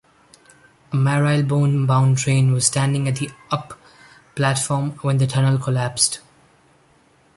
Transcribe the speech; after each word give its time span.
A 0.91 0.95
Marylebone-bound 0.95 2.17
train 2.17 2.51
was 2.53 2.65
standing 2.65 3.07
at 3.07 3.17
the 3.17 3.29
"up" 3.51 3.79
platform 4.33 4.93
when 5.03 5.19
the 5.19 5.27
tunnel 5.27 5.59
collapsed. 5.59 6.21